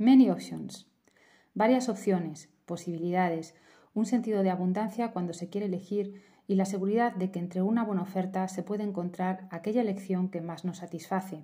[0.00, 0.86] Many options.
[1.54, 3.56] Varias opciones, posibilidades,
[3.94, 7.82] un sentido de abundancia cuando se quiere elegir y la seguridad de que entre una
[7.82, 11.42] buena oferta se puede encontrar aquella elección que más nos satisface.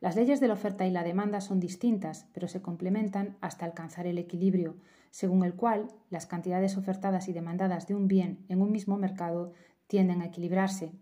[0.00, 4.06] Las leyes de la oferta y la demanda son distintas, pero se complementan hasta alcanzar
[4.06, 4.78] el equilibrio,
[5.10, 9.52] según el cual las cantidades ofertadas y demandadas de un bien en un mismo mercado
[9.88, 10.92] tienden a equilibrarse.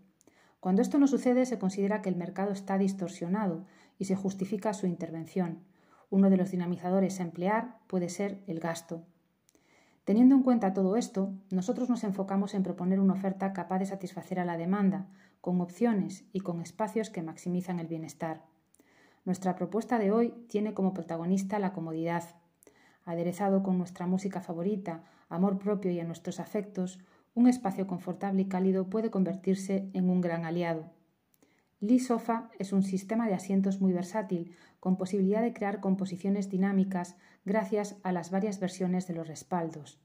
[0.59, 3.65] Cuando esto no sucede, se considera que el mercado está distorsionado
[3.97, 5.63] y se justifica su intervención.
[6.09, 9.03] Uno de los dinamizadores a emplear puede ser el gasto.
[10.05, 14.39] Teniendo en cuenta todo esto, nosotros nos enfocamos en proponer una oferta capaz de satisfacer
[14.39, 15.07] a la demanda,
[15.41, 18.45] con opciones y con espacios que maximizan el bienestar.
[19.25, 22.23] Nuestra propuesta de hoy tiene como protagonista la comodidad.
[23.03, 26.99] Aderezado con nuestra música favorita, amor propio y a nuestros afectos,
[27.35, 30.96] un espacio confortable y cálido puede convertirse en un gran aliado.
[31.79, 37.17] Lee Sofa es un sistema de asientos muy versátil, con posibilidad de crear composiciones dinámicas
[37.45, 39.99] gracias a las varias versiones de los respaldos.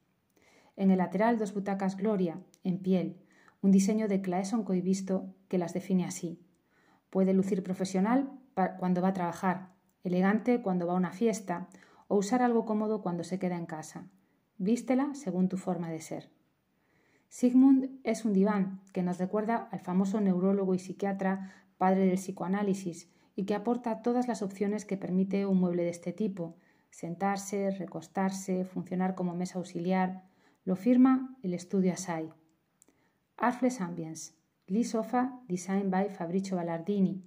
[0.77, 3.17] En el lateral dos butacas Gloria, en piel,
[3.63, 6.39] un diseño de Claesson Coivisto que las define así.
[7.09, 8.31] Puede lucir profesional
[8.79, 9.71] cuando va a trabajar,
[10.05, 11.69] elegante cuando va a una fiesta
[12.07, 14.11] o usar algo cómodo cuando se queda en casa.
[14.59, 16.31] Vístela según tu forma de ser.
[17.29, 21.51] Sigmund es un diván que nos recuerda al famoso neurólogo y psiquiatra
[21.83, 26.13] padre del psicoanálisis y que aporta todas las opciones que permite un mueble de este
[26.13, 26.55] tipo,
[26.91, 30.23] sentarse, recostarse, funcionar como mesa auxiliar,
[30.65, 32.31] lo firma el estudio Asai.
[33.37, 34.35] Arfles Ambience,
[34.69, 37.25] Lee Sofa, designed by Fabricio Ballardini,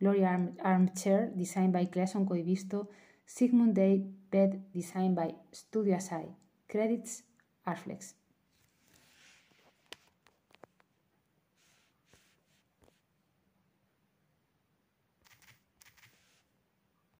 [0.00, 2.88] Gloria Armchair, designed by Clayson Coivisto,
[3.26, 6.34] Sigmund Day Bed, designed by Studio Asai.
[6.66, 7.24] Credits
[7.66, 8.14] Arflex.